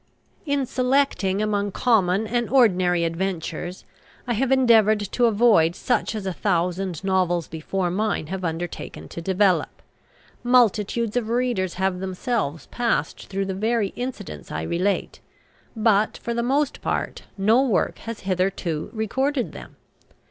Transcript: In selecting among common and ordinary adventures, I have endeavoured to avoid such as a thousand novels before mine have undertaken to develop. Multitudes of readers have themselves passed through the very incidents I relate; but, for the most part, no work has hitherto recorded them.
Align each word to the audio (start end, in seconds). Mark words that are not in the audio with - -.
In 0.47 0.65
selecting 0.65 1.43
among 1.43 1.71
common 1.73 2.25
and 2.25 2.49
ordinary 2.49 3.03
adventures, 3.03 3.85
I 4.25 4.33
have 4.33 4.51
endeavoured 4.51 4.99
to 5.11 5.25
avoid 5.27 5.75
such 5.75 6.15
as 6.15 6.25
a 6.25 6.33
thousand 6.33 7.03
novels 7.03 7.47
before 7.47 7.91
mine 7.91 8.25
have 8.25 8.43
undertaken 8.43 9.07
to 9.09 9.21
develop. 9.21 9.83
Multitudes 10.43 11.15
of 11.15 11.29
readers 11.29 11.75
have 11.75 11.99
themselves 11.99 12.65
passed 12.71 13.27
through 13.27 13.45
the 13.45 13.53
very 13.53 13.89
incidents 13.89 14.51
I 14.51 14.63
relate; 14.63 15.19
but, 15.75 16.17
for 16.17 16.33
the 16.33 16.41
most 16.41 16.81
part, 16.81 17.25
no 17.37 17.61
work 17.61 17.99
has 17.99 18.21
hitherto 18.21 18.89
recorded 18.93 19.51
them. 19.51 19.75